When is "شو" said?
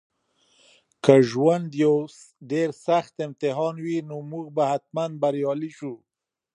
5.77-5.93